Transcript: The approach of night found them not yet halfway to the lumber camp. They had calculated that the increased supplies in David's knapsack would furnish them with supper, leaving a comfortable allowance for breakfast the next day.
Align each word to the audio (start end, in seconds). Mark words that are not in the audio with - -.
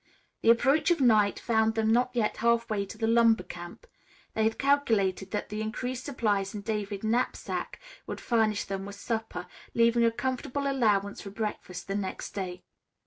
The 0.41 0.49
approach 0.49 0.89
of 0.89 0.99
night 0.99 1.39
found 1.39 1.75
them 1.75 1.91
not 1.93 2.09
yet 2.15 2.37
halfway 2.37 2.87
to 2.87 2.97
the 2.97 3.05
lumber 3.05 3.43
camp. 3.43 3.85
They 4.33 4.45
had 4.45 4.57
calculated 4.57 5.29
that 5.29 5.49
the 5.49 5.61
increased 5.61 6.05
supplies 6.05 6.55
in 6.55 6.61
David's 6.61 7.03
knapsack 7.03 7.79
would 8.07 8.19
furnish 8.19 8.63
them 8.63 8.87
with 8.87 8.95
supper, 8.95 9.45
leaving 9.75 10.03
a 10.03 10.09
comfortable 10.09 10.65
allowance 10.65 11.21
for 11.21 11.29
breakfast 11.29 11.87
the 11.87 11.93
next 11.93 12.31
day. 12.31 12.63